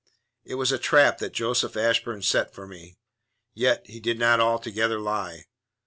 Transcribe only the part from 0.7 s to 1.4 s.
a trap that